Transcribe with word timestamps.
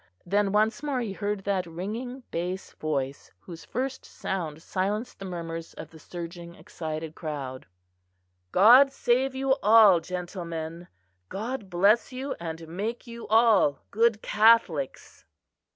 Then, 0.25 0.51
once 0.51 0.81
more 0.81 0.99
he 0.99 1.13
heard 1.13 1.43
that 1.43 1.67
ringing 1.67 2.23
bass 2.31 2.71
voice 2.71 3.29
whose 3.41 3.63
first 3.65 4.03
sound 4.03 4.63
silenced 4.63 5.19
the 5.19 5.25
murmurs 5.25 5.75
of 5.75 5.91
the 5.91 5.99
surging 5.99 6.55
excited 6.55 7.13
crowd. 7.13 7.67
"God 8.51 8.91
save 8.91 9.35
you 9.35 9.53
all, 9.61 9.99
gentlemen! 9.99 10.87
God 11.29 11.69
bless 11.69 12.11
you 12.11 12.35
and 12.39 12.67
make 12.67 13.05
you 13.05 13.27
all 13.27 13.77
good 13.91 14.23
Catholics." 14.23 15.23